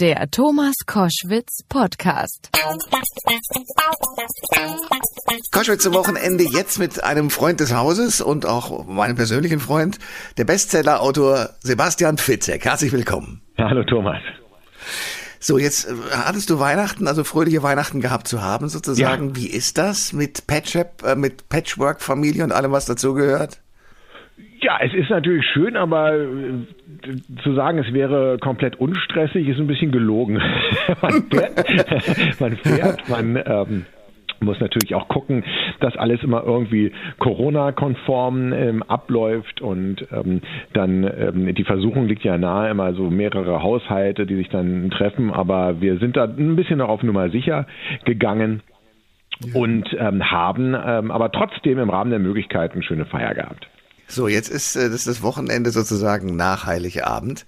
[0.00, 2.50] Der Thomas Koschwitz Podcast.
[5.50, 9.98] Koschwitz zum Wochenende jetzt mit einem Freund des Hauses und auch meinem persönlichen Freund,
[10.36, 12.64] der Bestsellerautor Sebastian Fitzek.
[12.64, 13.42] Herzlich willkommen.
[13.58, 14.22] Hallo Thomas.
[15.40, 19.30] So, jetzt äh, hattest du Weihnachten, also fröhliche Weihnachten gehabt zu haben sozusagen.
[19.30, 19.36] Ja.
[19.36, 23.58] Wie ist das mit Patchwork, äh, mit Patchwork-Familie und allem, was dazugehört?
[24.60, 29.66] Ja, es ist natürlich schön, aber äh, zu sagen, es wäre komplett unstressig, ist ein
[29.66, 30.40] bisschen gelogen.
[31.02, 33.86] man fährt, man, fährt, man ähm,
[34.40, 35.44] muss natürlich auch gucken,
[35.80, 40.40] dass alles immer irgendwie Corona-konform ähm, abläuft und ähm,
[40.72, 45.32] dann ähm, die Versuchung liegt ja nahe, immer so mehrere Haushalte, die sich dann treffen,
[45.32, 47.66] aber wir sind da ein bisschen noch auf Nummer sicher
[48.04, 48.62] gegangen.
[49.54, 53.68] Und ähm, haben ähm, aber trotzdem im Rahmen der Möglichkeiten schöne Feier gehabt.
[54.08, 57.44] So, jetzt ist äh, das, ist das Wochenende sozusagen nach Heiligabend.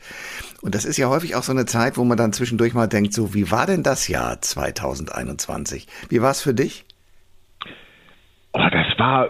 [0.63, 3.15] Und das ist ja häufig auch so eine Zeit, wo man dann zwischendurch mal denkt,
[3.15, 5.87] so, wie war denn das Jahr 2021?
[6.11, 6.85] Wie war es für dich?
[8.53, 9.29] Oh, das war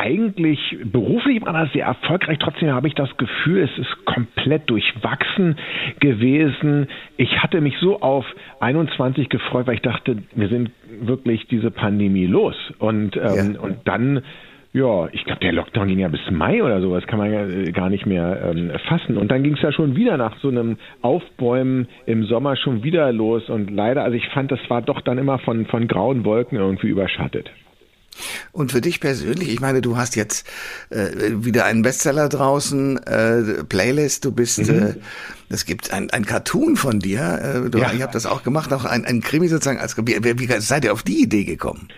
[0.00, 2.38] eigentlich beruflich war das sehr erfolgreich.
[2.38, 5.58] Trotzdem habe ich das Gefühl, es ist komplett durchwachsen
[5.98, 6.86] gewesen.
[7.16, 8.24] Ich hatte mich so auf
[8.60, 12.54] 21 gefreut, weil ich dachte, wir sind wirklich diese Pandemie los.
[12.78, 13.60] Und, ähm, Ja.
[13.60, 14.22] und dann
[14.72, 17.46] ja, ich glaube, der Lockdown ging ja bis Mai oder so, das kann man ja
[17.46, 19.16] äh, gar nicht mehr ähm, fassen.
[19.16, 23.10] Und dann ging es ja schon wieder nach so einem Aufbäumen im Sommer schon wieder
[23.12, 23.48] los.
[23.48, 26.88] Und leider, also ich fand, das war doch dann immer von, von grauen Wolken irgendwie
[26.88, 27.50] überschattet.
[28.52, 30.48] Und für dich persönlich, ich meine, du hast jetzt
[30.90, 31.06] äh,
[31.44, 34.94] wieder einen Bestseller draußen, äh, Playlist, du bist, äh,
[35.48, 37.92] es gibt ein, ein Cartoon von dir, äh, du, Ja.
[37.94, 40.84] ich habe das auch gemacht, auch ein, ein Krimi sozusagen, als, wie, wie, wie seid
[40.84, 41.88] ihr auf die Idee gekommen?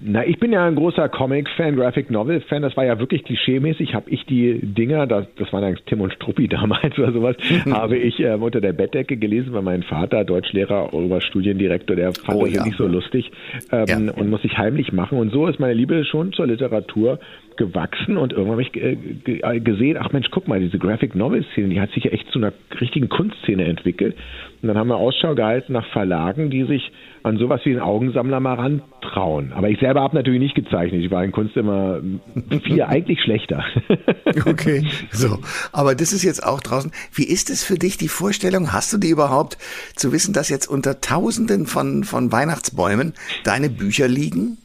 [0.00, 2.62] Na, ich bin ja ein großer Comic-Fan, Graphic-Novel-Fan.
[2.62, 3.94] Das war ja wirklich klischeemäßig.
[3.94, 7.36] Habe ich die Dinger, das, das waren eigentlich Tim und Struppi damals oder sowas,
[7.68, 12.44] habe ich ähm, unter der Bettdecke gelesen, weil mein Vater, Deutschlehrer, Oberstudiendirektor, der fand Oh,
[12.44, 12.64] das ja.
[12.64, 13.30] nicht so lustig
[13.72, 13.96] ähm, Ja.
[14.12, 15.18] und muss sich heimlich machen.
[15.18, 17.18] Und so ist meine Liebe schon zur Literatur
[17.56, 21.16] gewachsen und irgendwann habe ich äh, ge- äh, gesehen, ach Mensch, guck mal, diese Graphic
[21.16, 24.14] Novel Szene, die hat sich ja echt zu einer richtigen Kunstszene entwickelt.
[24.62, 26.92] Und dann haben wir Ausschau gehalten nach Verlagen, die sich
[27.24, 29.52] an sowas wie einen Augensammler mal rantrauen.
[29.54, 31.02] Aber ich selber habe natürlich nicht gezeichnet.
[31.02, 32.02] Ich war in Kunst immer
[32.64, 33.64] viel eigentlich schlechter.
[34.44, 34.86] Okay.
[35.10, 35.38] So,
[35.72, 36.92] aber das ist jetzt auch draußen.
[37.12, 39.58] Wie ist es für dich, die Vorstellung, hast du die überhaupt,
[39.96, 44.58] zu wissen, dass jetzt unter Tausenden von, von Weihnachtsbäumen deine Bücher liegen?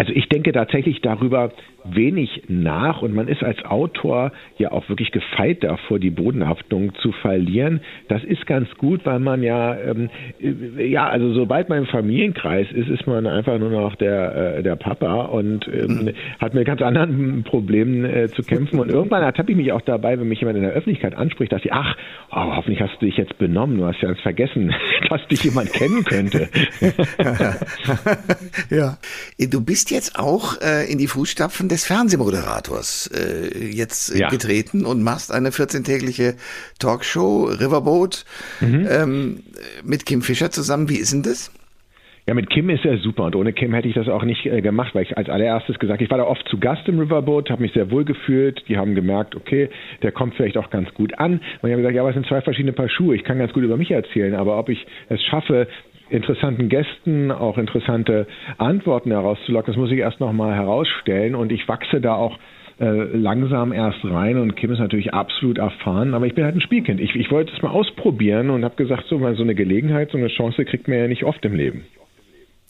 [0.00, 1.52] Also ich denke tatsächlich darüber
[1.84, 7.12] wenig nach und man ist als Autor ja auch wirklich gefeit davor, die Bodenhaftung zu
[7.12, 7.80] verlieren.
[8.08, 10.08] Das ist ganz gut, weil man ja, ähm,
[10.40, 14.62] äh, ja, also sobald man im Familienkreis ist, ist man einfach nur noch der, äh,
[14.62, 18.80] der Papa und ähm, hat mit ganz anderen Problemen äh, zu kämpfen.
[18.80, 21.60] Und irgendwann ertappe ich mich auch dabei, wenn mich jemand in der Öffentlichkeit anspricht, dass
[21.60, 21.94] sie, ach,
[22.30, 24.72] oh, hoffentlich hast du dich jetzt benommen, du hast ja ganz vergessen,
[25.10, 26.48] dass dich jemand kennen könnte.
[28.70, 28.96] ja.
[29.48, 34.28] Du bist jetzt auch äh, in die Fußstapfen des Fernsehmoderators äh, jetzt äh, Ja.
[34.28, 36.34] getreten und machst eine 14-tägliche
[36.78, 38.24] Talkshow, Riverboat,
[38.60, 39.40] ähm,
[39.82, 40.88] mit Kim Fischer zusammen.
[40.90, 41.50] Wie ist denn das?
[42.26, 44.60] Ja, mit Kim ist er super und ohne Kim hätte ich das auch nicht äh,
[44.60, 47.62] gemacht, weil ich als allererstes gesagt, ich war da oft zu Gast im Riverboat, habe
[47.62, 48.62] mich sehr wohl gefühlt.
[48.68, 49.70] Die haben gemerkt, okay,
[50.02, 51.40] der kommt vielleicht auch ganz gut an.
[51.62, 53.16] Und ich habe gesagt, ja, aber es sind zwei verschiedene Paar Schuhe.
[53.16, 55.66] Ich kann ganz gut über mich erzählen, aber ob ich es schaffe,
[56.10, 58.26] interessanten Gästen auch interessante
[58.58, 62.38] Antworten herauszulocken, das muss ich erst noch mal herausstellen und ich wachse da auch
[62.80, 66.60] äh, langsam erst rein und Kim ist natürlich absolut erfahren, aber ich bin halt ein
[66.60, 67.00] Spielkind.
[67.00, 70.18] Ich, ich wollte es mal ausprobieren und habe gesagt, so mal so eine Gelegenheit, so
[70.18, 71.84] eine Chance kriegt man ja nicht oft im Leben.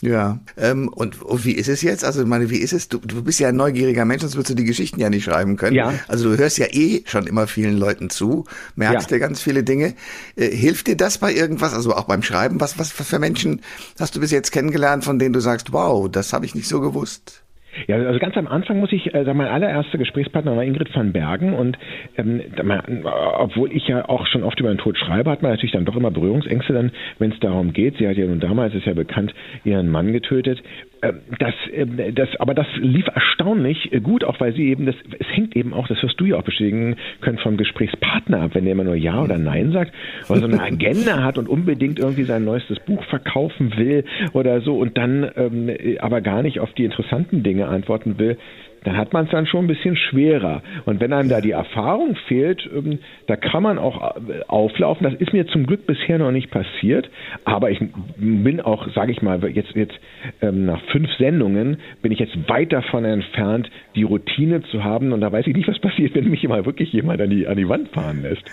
[0.02, 0.38] Ja.
[0.56, 2.04] Ähm, und, und wie ist es jetzt?
[2.04, 2.88] Also, ich meine, wie ist es?
[2.88, 5.56] Du, du bist ja ein neugieriger Mensch, sonst würdest du die Geschichten ja nicht schreiben
[5.56, 5.76] können.
[5.76, 5.92] Ja.
[6.08, 8.46] Also, du hörst ja eh schon immer vielen Leuten zu,
[8.76, 9.16] merkst Ja.
[9.16, 9.94] dir ganz viele Dinge.
[10.36, 11.74] Äh, hilft dir das bei irgendwas?
[11.74, 12.60] Also auch beim Schreiben?
[12.60, 13.60] Was, was für Menschen
[13.98, 16.80] hast du bis jetzt kennengelernt, von denen du sagst, wow, das habe ich nicht so
[16.80, 17.42] gewusst?
[17.86, 21.12] Ja, also ganz am Anfang muss ich äh, sagen, mein allererster Gesprächspartner war Ingrid van
[21.12, 21.78] Bergen und
[22.16, 22.82] ähm, äh,
[23.38, 25.96] obwohl ich ja auch schon oft über den Tod schreibe, hat man natürlich dann doch
[25.96, 27.96] immer Berührungsängste dann, wenn es darum geht.
[27.98, 29.34] Sie hat ja nun damals, ist ja bekannt,
[29.64, 30.62] ihren Mann getötet.
[31.02, 34.94] Ähm, das, ähm, das, aber das lief erstaunlich äh, gut, auch weil sie eben das,
[35.18, 38.64] es hängt eben auch, das wirst du ja auch bestätigen können, vom Gesprächspartner ab, wenn
[38.64, 39.92] der immer nur Ja oder Nein sagt,
[40.28, 44.04] oder so eine Agenda hat und unbedingt irgendwie sein neuestes Buch verkaufen will
[44.34, 45.70] oder so und dann ähm,
[46.00, 48.36] aber gar nicht auf die interessanten Dinge antworten will,
[48.84, 50.62] dann hat man es dann schon ein bisschen schwerer.
[50.86, 55.04] Und wenn einem da die Erfahrung fehlt, ähm, da kann man auch äh, auflaufen.
[55.04, 57.10] Das ist mir zum Glück bisher noch nicht passiert.
[57.44, 57.80] Aber ich
[58.16, 59.94] bin auch, sage ich mal, jetzt, jetzt
[60.40, 65.12] ähm, nach fünf Sendungen bin ich jetzt weit davon entfernt, die Routine zu haben.
[65.12, 67.56] Und da weiß ich nicht, was passiert, wenn mich mal wirklich jemand an die, an
[67.56, 68.42] die Wand fahren lässt.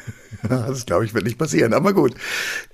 [0.50, 1.74] Das glaube ich wird nicht passieren.
[1.74, 2.14] Aber gut.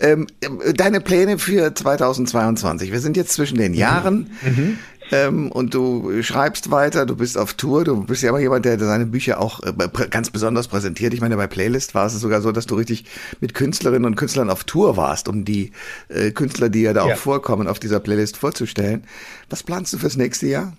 [0.02, 0.28] Ähm,
[0.76, 2.92] deine Pläne für 2022.
[2.92, 4.30] Wir sind jetzt zwischen den Jahren.
[4.42, 4.78] Mhm.
[5.14, 8.80] Ähm, und du schreibst weiter, du bist auf Tour, du bist ja immer jemand, der
[8.80, 9.74] seine Bücher auch äh,
[10.10, 11.14] ganz besonders präsentiert.
[11.14, 13.06] Ich meine, bei Playlist war es sogar so, dass du richtig
[13.40, 15.72] mit Künstlerinnen und Künstlern auf Tour warst, um die
[16.10, 17.14] äh, Künstler, die ja da ja.
[17.14, 19.04] auch vorkommen, auf dieser Playlist vorzustellen.
[19.50, 20.74] Was planst du fürs nächste Jahr?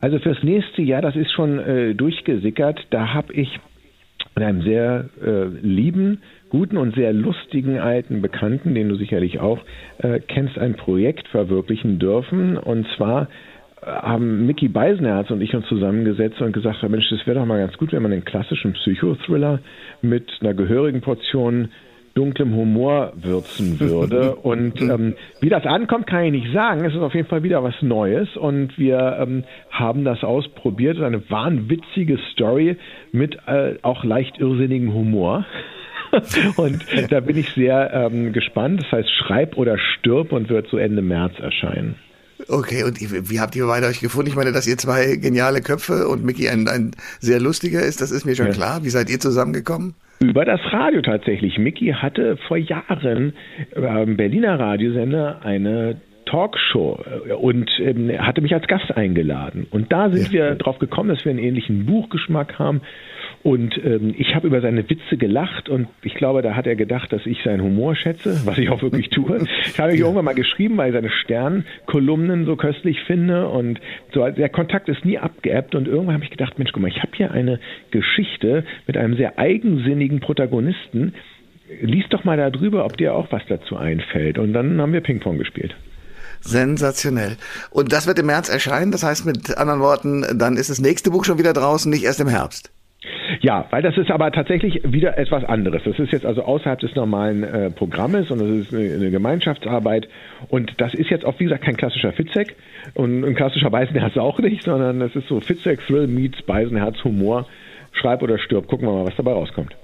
[0.00, 3.60] Also fürs nächste Jahr, das ist schon äh, durchgesickert, da habe ich
[4.36, 9.58] mit einem sehr äh, lieben, guten und sehr lustigen alten Bekannten, den du sicherlich auch
[9.98, 12.58] äh, kennst, ein Projekt verwirklichen dürfen.
[12.58, 13.28] Und zwar
[13.80, 17.60] äh, haben Mickey Beisenherz und ich uns zusammengesetzt und gesagt, Mensch, das wäre doch mal
[17.60, 19.60] ganz gut, wenn man den klassischen Psychothriller
[20.02, 21.70] mit einer gehörigen Portion
[22.16, 24.34] dunklem Humor würzen würde.
[24.34, 26.84] Und ähm, wie das ankommt, kann ich nicht sagen.
[26.84, 31.00] Es ist auf jeden Fall wieder was Neues und wir ähm, haben das ausprobiert.
[31.00, 32.76] Eine wahnwitzige Story
[33.12, 35.44] mit äh, auch leicht irrsinnigem Humor.
[36.56, 38.80] und da bin ich sehr ähm, gespannt.
[38.82, 41.96] Das heißt, Schreib oder stirb und wird so Ende März erscheinen.
[42.48, 44.30] Okay, und wie habt ihr beide euch gefunden?
[44.30, 48.12] Ich meine, dass ihr zwei geniale Köpfe und Mickey ein, ein sehr lustiger ist, das
[48.12, 48.52] ist mir schon ja.
[48.52, 48.84] klar.
[48.84, 49.94] Wie seid ihr zusammengekommen?
[50.20, 51.58] Über das Radio tatsächlich.
[51.58, 53.34] Mickey hatte vor Jahren
[53.74, 59.66] beim Berliner Radiosender eine Talkshow äh, und ähm, hatte mich als Gast eingeladen.
[59.70, 60.32] Und da sind ja.
[60.32, 62.82] wir drauf gekommen, dass wir einen ähnlichen Buchgeschmack haben
[63.42, 67.12] und ähm, ich habe über seine Witze gelacht und ich glaube, da hat er gedacht,
[67.12, 69.46] dass ich seinen Humor schätze, was ich auch wirklich tue.
[69.66, 73.80] Ich habe mich irgendwann mal geschrieben, weil ich seine Sternkolumnen so köstlich finde und
[74.12, 77.02] so der Kontakt ist nie abgeebbt und irgendwann habe ich gedacht, Mensch, guck mal, ich
[77.02, 77.60] habe hier eine
[77.90, 81.14] Geschichte mit einem sehr eigensinnigen Protagonisten.
[81.80, 84.38] Lies doch mal darüber, ob dir auch was dazu einfällt.
[84.38, 85.74] Und dann haben wir Ping-Pong gespielt.
[86.40, 87.36] Sensationell.
[87.70, 88.92] Und das wird im März erscheinen.
[88.92, 92.20] Das heißt mit anderen Worten, dann ist das nächste Buch schon wieder draußen, nicht erst
[92.20, 92.70] im Herbst.
[93.40, 95.82] Ja, weil das ist aber tatsächlich wieder etwas anderes.
[95.84, 100.08] Das ist jetzt also außerhalb des normalen äh, Programmes und das ist eine, eine, Gemeinschaftsarbeit.
[100.48, 102.56] Und das ist jetzt auch, wie gesagt, kein klassischer Fitzek
[102.94, 107.46] und ein klassischer Beisenherz auch nicht, sondern es ist so Fitzek, Thrill meets Beisenherz, Humor.
[107.92, 108.66] Schreib oder stirb.
[108.66, 109.74] Gucken wir mal, was dabei rauskommt.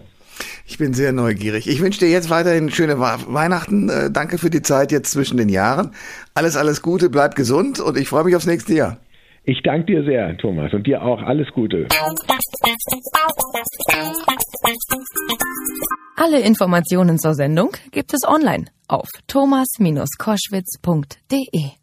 [0.66, 1.66] Ich bin sehr neugierig.
[1.69, 3.88] Ich wünsche dir jetzt weiterhin schöne Weihnachten.
[3.88, 5.93] Äh, danke für die Zeit jetzt zwischen den Jahren.
[6.34, 8.98] Alles, alles Gute, bleib gesund und ich freue mich aufs nächste Jahr.
[9.44, 11.89] Ich danke dir sehr, Thomas, und dir auch alles Gute.
[16.17, 21.81] Alle Informationen zur Sendung gibt es online auf thomas-koschwitz.de.